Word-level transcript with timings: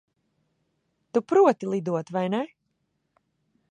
Tu 1.13 1.23
proti 1.33 1.71
lidot, 1.75 2.13
vai 2.19 2.27
ne? 2.37 2.43